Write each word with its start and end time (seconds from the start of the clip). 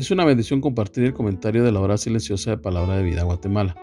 Es 0.00 0.10
una 0.10 0.24
bendición 0.24 0.62
compartir 0.62 1.04
el 1.04 1.12
comentario 1.12 1.62
de 1.62 1.70
la 1.70 1.78
hora 1.78 1.98
silenciosa 1.98 2.52
de 2.52 2.56
Palabra 2.56 2.96
de 2.96 3.02
Vida 3.02 3.22
Guatemala. 3.22 3.76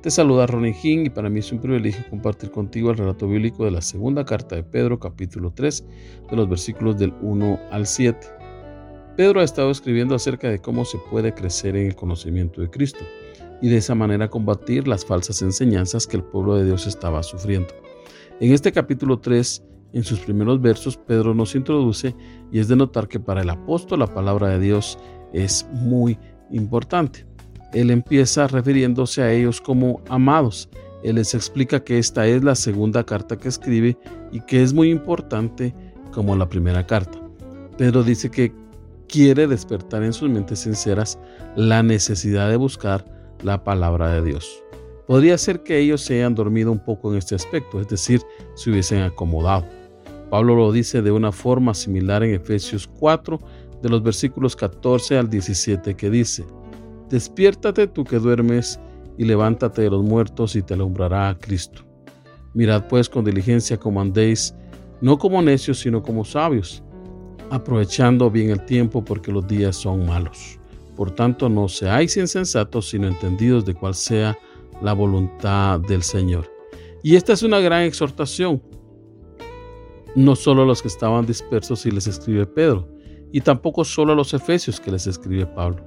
Te 0.00 0.12
saluda 0.12 0.46
Ronnie 0.46 0.76
King 0.80 1.06
y 1.06 1.10
para 1.10 1.28
mí 1.28 1.40
es 1.40 1.50
un 1.50 1.58
privilegio 1.58 2.04
compartir 2.08 2.52
contigo 2.52 2.92
el 2.92 2.96
relato 2.96 3.26
bíblico 3.26 3.64
de 3.64 3.72
la 3.72 3.82
segunda 3.82 4.24
carta 4.24 4.54
de 4.54 4.62
Pedro, 4.62 5.00
capítulo 5.00 5.52
3, 5.52 5.84
de 6.30 6.36
los 6.36 6.48
versículos 6.48 6.96
del 6.98 7.12
1 7.20 7.58
al 7.72 7.84
7. 7.84 8.16
Pedro 9.16 9.40
ha 9.40 9.42
estado 9.42 9.72
escribiendo 9.72 10.14
acerca 10.14 10.48
de 10.48 10.60
cómo 10.60 10.84
se 10.84 10.98
puede 11.10 11.34
crecer 11.34 11.74
en 11.74 11.88
el 11.88 11.96
conocimiento 11.96 12.60
de 12.60 12.70
Cristo 12.70 13.04
y 13.60 13.68
de 13.68 13.78
esa 13.78 13.96
manera 13.96 14.30
combatir 14.30 14.86
las 14.86 15.04
falsas 15.04 15.42
enseñanzas 15.42 16.06
que 16.06 16.18
el 16.18 16.22
pueblo 16.22 16.54
de 16.54 16.64
Dios 16.64 16.86
estaba 16.86 17.24
sufriendo. 17.24 17.74
En 18.38 18.52
este 18.52 18.70
capítulo 18.70 19.18
3, 19.18 19.64
en 19.94 20.04
sus 20.04 20.20
primeros 20.20 20.60
versos, 20.60 20.96
Pedro 20.96 21.34
nos 21.34 21.54
introduce 21.54 22.14
y 22.52 22.58
es 22.58 22.68
de 22.68 22.76
notar 22.76 23.08
que 23.08 23.18
para 23.18 23.42
el 23.42 23.50
apóstol 23.50 24.00
la 24.00 24.12
palabra 24.12 24.48
de 24.50 24.60
Dios 24.60 24.98
es 25.44 25.66
muy 25.70 26.18
importante. 26.50 27.26
Él 27.72 27.90
empieza 27.90 28.46
refiriéndose 28.46 29.22
a 29.22 29.32
ellos 29.32 29.60
como 29.60 30.00
amados. 30.08 30.68
Él 31.02 31.16
les 31.16 31.34
explica 31.34 31.84
que 31.84 31.98
esta 31.98 32.26
es 32.26 32.42
la 32.42 32.54
segunda 32.54 33.04
carta 33.04 33.36
que 33.36 33.48
escribe 33.48 33.98
y 34.32 34.40
que 34.40 34.62
es 34.62 34.72
muy 34.72 34.90
importante 34.90 35.74
como 36.12 36.34
la 36.34 36.48
primera 36.48 36.86
carta. 36.86 37.20
Pedro 37.76 38.02
dice 38.02 38.30
que 38.30 38.52
quiere 39.08 39.46
despertar 39.46 40.02
en 40.02 40.12
sus 40.12 40.30
mentes 40.30 40.60
sinceras 40.60 41.18
la 41.54 41.82
necesidad 41.82 42.48
de 42.48 42.56
buscar 42.56 43.04
la 43.42 43.62
palabra 43.62 44.10
de 44.10 44.22
Dios. 44.22 44.62
Podría 45.06 45.38
ser 45.38 45.62
que 45.62 45.78
ellos 45.78 46.00
se 46.00 46.14
hayan 46.14 46.34
dormido 46.34 46.72
un 46.72 46.80
poco 46.80 47.12
en 47.12 47.18
este 47.18 47.34
aspecto, 47.34 47.80
es 47.80 47.88
decir, 47.88 48.22
se 48.54 48.70
hubiesen 48.70 49.02
acomodado. 49.02 49.64
Pablo 50.30 50.56
lo 50.56 50.72
dice 50.72 51.02
de 51.02 51.12
una 51.12 51.30
forma 51.30 51.74
similar 51.74 52.24
en 52.24 52.34
Efesios 52.34 52.88
4, 52.98 53.38
de 53.82 53.88
los 53.88 54.02
versículos 54.02 54.56
14 54.56 55.18
al 55.18 55.28
17 55.28 55.94
que 55.94 56.10
dice, 56.10 56.44
Despiértate 57.10 57.86
tú 57.86 58.04
que 58.04 58.18
duermes 58.18 58.80
y 59.16 59.24
levántate 59.24 59.82
de 59.82 59.90
los 59.90 60.02
muertos 60.02 60.56
y 60.56 60.62
te 60.62 60.74
alumbrará 60.74 61.36
Cristo. 61.40 61.82
Mirad 62.54 62.88
pues 62.88 63.08
con 63.08 63.24
diligencia 63.24 63.76
como 63.76 64.00
andéis, 64.00 64.54
no 65.00 65.18
como 65.18 65.40
necios, 65.42 65.78
sino 65.78 66.02
como 66.02 66.24
sabios, 66.24 66.82
aprovechando 67.50 68.30
bien 68.30 68.50
el 68.50 68.64
tiempo 68.64 69.04
porque 69.04 69.30
los 69.30 69.46
días 69.46 69.76
son 69.76 70.06
malos. 70.06 70.58
Por 70.96 71.10
tanto, 71.10 71.48
no 71.48 71.68
seáis 71.68 72.16
insensatos, 72.16 72.88
sino 72.88 73.06
entendidos 73.06 73.64
de 73.66 73.74
cuál 73.74 73.94
sea 73.94 74.36
la 74.82 74.94
voluntad 74.94 75.80
del 75.80 76.02
Señor. 76.02 76.50
Y 77.02 77.14
esta 77.16 77.34
es 77.34 77.42
una 77.42 77.60
gran 77.60 77.82
exhortación, 77.82 78.62
no 80.14 80.34
solo 80.34 80.62
a 80.62 80.66
los 80.66 80.80
que 80.82 80.88
estaban 80.88 81.26
dispersos 81.26 81.84
y 81.86 81.90
les 81.90 82.06
escribe 82.06 82.46
Pedro, 82.46 82.88
y 83.32 83.40
tampoco 83.40 83.84
solo 83.84 84.12
a 84.12 84.16
los 84.16 84.34
efesios 84.34 84.80
que 84.80 84.90
les 84.90 85.06
escribe 85.06 85.46
Pablo. 85.46 85.84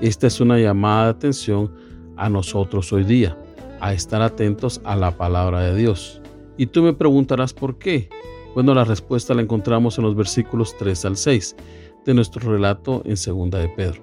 Esta 0.00 0.26
es 0.26 0.40
una 0.40 0.58
llamada 0.58 1.04
de 1.04 1.10
atención 1.10 1.72
a 2.16 2.28
nosotros 2.28 2.92
hoy 2.92 3.04
día, 3.04 3.36
a 3.80 3.92
estar 3.92 4.22
atentos 4.22 4.80
a 4.84 4.96
la 4.96 5.16
palabra 5.16 5.60
de 5.60 5.74
Dios. 5.76 6.20
Y 6.56 6.66
tú 6.66 6.82
me 6.82 6.92
preguntarás 6.92 7.52
por 7.52 7.78
qué. 7.78 8.08
Bueno, 8.54 8.74
la 8.74 8.84
respuesta 8.84 9.34
la 9.34 9.42
encontramos 9.42 9.98
en 9.98 10.04
los 10.04 10.16
versículos 10.16 10.76
3 10.78 11.04
al 11.04 11.16
6 11.16 11.56
de 12.04 12.14
nuestro 12.14 12.50
relato 12.50 13.02
en 13.04 13.16
segunda 13.16 13.58
de 13.58 13.68
Pedro. 13.68 14.02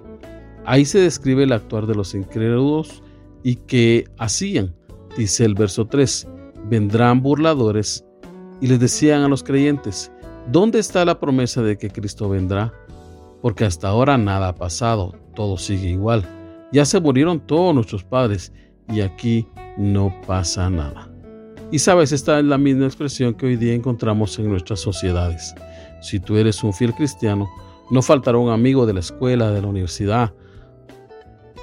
Ahí 0.64 0.84
se 0.84 0.98
describe 0.98 1.44
el 1.44 1.52
actuar 1.52 1.86
de 1.86 1.94
los 1.94 2.14
incrédulos 2.14 3.02
y 3.42 3.56
que 3.56 4.04
hacían, 4.18 4.74
dice 5.16 5.44
el 5.44 5.54
verso 5.54 5.86
3, 5.86 6.26
vendrán 6.68 7.22
burladores 7.22 8.04
y 8.60 8.66
les 8.66 8.80
decían 8.80 9.22
a 9.22 9.28
los 9.28 9.42
creyentes, 9.42 10.10
¿Dónde 10.50 10.78
está 10.78 11.04
la 11.04 11.18
promesa 11.18 11.60
de 11.62 11.76
que 11.76 11.90
Cristo 11.90 12.28
vendrá? 12.28 12.72
Porque 13.42 13.64
hasta 13.64 13.88
ahora 13.88 14.16
nada 14.16 14.48
ha 14.48 14.54
pasado, 14.54 15.14
todo 15.34 15.56
sigue 15.56 15.88
igual. 15.88 16.24
Ya 16.72 16.84
se 16.84 17.00
murieron 17.00 17.40
todos 17.40 17.74
nuestros 17.74 18.04
padres 18.04 18.52
y 18.88 19.00
aquí 19.00 19.48
no 19.76 20.14
pasa 20.26 20.70
nada. 20.70 21.10
Y 21.72 21.80
sabes, 21.80 22.12
esta 22.12 22.38
es 22.38 22.44
la 22.44 22.58
misma 22.58 22.86
expresión 22.86 23.34
que 23.34 23.46
hoy 23.46 23.56
día 23.56 23.74
encontramos 23.74 24.38
en 24.38 24.48
nuestras 24.48 24.78
sociedades. 24.78 25.52
Si 26.00 26.20
tú 26.20 26.36
eres 26.36 26.62
un 26.62 26.72
fiel 26.72 26.94
cristiano, 26.94 27.48
no 27.90 28.00
faltará 28.00 28.38
un 28.38 28.50
amigo 28.50 28.86
de 28.86 28.94
la 28.94 29.00
escuela, 29.00 29.50
de 29.50 29.62
la 29.62 29.66
universidad 29.66 30.32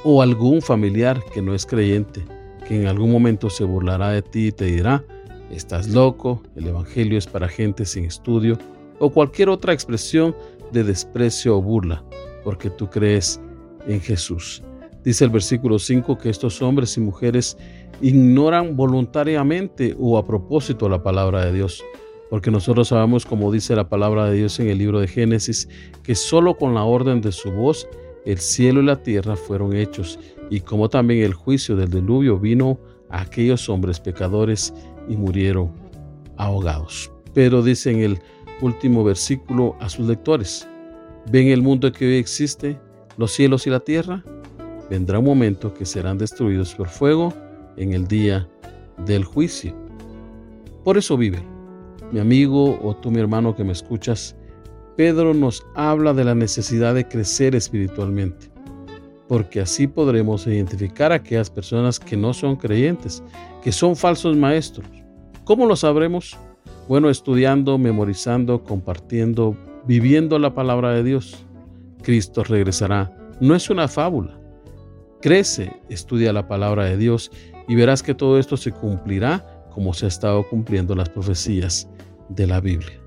o 0.04 0.22
algún 0.22 0.62
familiar 0.62 1.22
que 1.34 1.42
no 1.42 1.56
es 1.56 1.66
creyente, 1.66 2.26
que 2.68 2.82
en 2.82 2.88
algún 2.88 3.12
momento 3.12 3.50
se 3.50 3.64
burlará 3.64 4.10
de 4.10 4.22
ti 4.22 4.48
y 4.48 4.52
te 4.52 4.66
dirá, 4.66 5.06
estás 5.56 5.88
loco, 5.90 6.42
el 6.56 6.68
Evangelio 6.68 7.18
es 7.18 7.28
para 7.28 7.48
gente 7.48 7.86
sin 7.86 8.06
estudio 8.06 8.58
o 9.00 9.10
cualquier 9.10 9.50
otra 9.50 9.74
expresión 9.74 10.36
de 10.72 10.84
desprecio 10.84 11.58
o 11.58 11.62
burla, 11.62 12.04
porque 12.44 12.70
tú 12.70 12.90
crees 12.90 13.40
en 13.88 14.02
Jesús. 14.02 14.64
Dice 15.04 15.26
el 15.26 15.32
versículo 15.32 15.80
5 15.80 16.18
que 16.18 16.30
estos 16.30 16.62
hombres 16.62 16.96
y 16.98 17.02
mujeres 17.02 17.58
ignoran 18.02 18.76
voluntariamente 18.76 19.96
o 20.00 20.18
a 20.18 20.26
propósito 20.26 20.88
la 20.90 21.04
palabra 21.04 21.46
de 21.46 21.54
Dios, 21.54 21.84
porque 22.30 22.52
nosotros 22.52 22.88
sabemos, 22.88 23.26
como 23.26 23.52
dice 23.52 23.76
la 23.76 23.90
palabra 23.90 24.26
de 24.26 24.38
Dios 24.38 24.60
en 24.60 24.70
el 24.70 24.78
libro 24.78 25.00
de 25.00 25.08
Génesis, 25.08 25.68
que 26.04 26.16
solo 26.16 26.56
con 26.56 26.74
la 26.74 26.84
orden 26.84 27.22
de 27.22 27.32
su 27.32 27.52
voz 27.52 27.88
el 28.26 28.38
cielo 28.38 28.82
y 28.82 28.86
la 28.86 29.04
tierra 29.04 29.36
fueron 29.36 29.76
hechos, 29.76 30.18
y 30.50 30.62
como 30.62 30.90
también 30.90 31.24
el 31.24 31.34
juicio 31.34 31.76
del 31.76 31.90
diluvio 31.90 32.40
vino 32.40 32.80
a 33.14 33.22
aquellos 33.22 33.70
hombres 33.70 34.00
pecadores 34.00 34.74
y 35.08 35.16
murieron 35.16 35.72
ahogados. 36.38 37.12
Pero 37.34 37.62
dice 37.62 37.92
en 37.92 38.00
el 38.00 38.20
último 38.62 39.04
versículo 39.04 39.76
a 39.80 39.88
sus 39.88 40.08
lectores. 40.08 40.68
¿Ven 41.32 41.48
el 41.48 41.62
mundo 41.62 41.92
que 41.92 42.06
hoy 42.06 42.16
existe, 42.16 42.78
los 43.18 43.32
cielos 43.32 43.66
y 43.68 43.70
la 43.70 43.80
tierra? 43.80 44.24
Vendrá 44.90 45.20
un 45.20 45.26
momento 45.26 45.74
que 45.74 45.86
serán 45.86 46.18
destruidos 46.18 46.76
por 46.76 46.90
fuego 46.90 47.34
en 47.78 47.94
el 47.94 48.08
día 48.08 48.48
del 49.06 49.24
juicio. 49.24 49.74
Por 50.84 50.98
eso 50.98 51.16
vive. 51.16 51.42
Mi 52.12 52.20
amigo 52.20 52.80
o 52.84 52.96
tú 52.96 53.10
mi 53.10 53.20
hermano 53.20 53.56
que 53.56 53.64
me 53.64 53.72
escuchas, 53.72 54.36
Pedro 54.98 55.34
nos 55.34 55.66
habla 55.76 56.14
de 56.14 56.24
la 56.24 56.36
necesidad 56.36 56.94
de 56.94 57.08
crecer 57.08 57.56
espiritualmente, 57.56 58.52
porque 59.34 59.62
así 59.62 59.88
podremos 59.88 60.46
identificar 60.46 61.12
a 61.12 61.16
aquellas 61.16 61.50
personas 61.50 62.00
que 62.00 62.16
no 62.16 62.36
son 62.36 62.56
creyentes, 62.56 63.24
que 63.64 63.72
son 63.72 63.96
falsos 63.96 64.38
maestros. 64.38 64.86
¿Cómo 65.44 65.66
lo 65.66 65.76
sabremos? 65.76 66.38
Bueno, 66.88 67.10
estudiando, 67.10 67.80
memorizando, 67.80 68.64
compartiendo, 68.64 69.58
viviendo 69.88 70.38
la 70.38 70.54
palabra 70.54 70.92
de 70.92 71.02
Dios. 71.02 71.44
Cristo 72.04 72.44
regresará. 72.44 73.12
No 73.40 73.56
es 73.56 73.72
una 73.72 73.88
fábula. 73.88 74.40
Crece, 75.20 75.82
estudia 75.90 76.32
la 76.32 76.48
palabra 76.48 76.86
de 76.86 76.98
Dios 76.98 77.32
y 77.68 77.74
verás 77.74 78.04
que 78.04 78.14
todo 78.14 78.38
esto 78.38 78.56
se 78.56 78.72
cumplirá 78.72 79.66
como 79.72 79.96
se 79.96 80.06
ha 80.06 80.10
estado 80.10 80.48
cumpliendo 80.48 80.94
las 80.94 81.10
profecías 81.10 81.90
de 82.30 82.46
la 82.46 82.62
Biblia. 82.62 83.02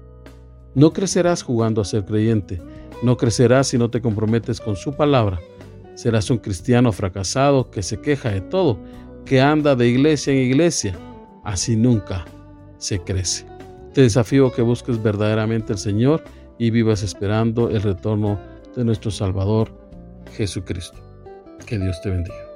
No 0.74 0.92
crecerás 0.92 1.44
jugando 1.44 1.82
a 1.82 1.84
ser 1.84 2.04
creyente, 2.04 2.60
no 3.00 3.16
crecerás 3.16 3.68
si 3.68 3.78
no 3.78 3.90
te 3.90 4.00
comprometes 4.00 4.60
con 4.60 4.74
su 4.74 4.92
palabra. 4.92 5.38
Serás 5.96 6.30
un 6.30 6.36
cristiano 6.36 6.92
fracasado 6.92 7.70
que 7.70 7.82
se 7.82 8.00
queja 8.00 8.30
de 8.30 8.42
todo, 8.42 8.78
que 9.24 9.40
anda 9.40 9.74
de 9.74 9.88
iglesia 9.88 10.32
en 10.32 10.40
iglesia. 10.40 10.94
Así 11.42 11.74
nunca 11.74 12.26
se 12.76 13.00
crece. 13.00 13.46
Te 13.94 14.02
desafío 14.02 14.52
que 14.52 14.60
busques 14.60 15.02
verdaderamente 15.02 15.72
al 15.72 15.78
Señor 15.78 16.22
y 16.58 16.70
vivas 16.70 17.02
esperando 17.02 17.70
el 17.70 17.80
retorno 17.80 18.38
de 18.76 18.84
nuestro 18.84 19.10
Salvador 19.10 19.72
Jesucristo. 20.36 20.98
Que 21.66 21.78
Dios 21.78 21.98
te 22.02 22.10
bendiga. 22.10 22.55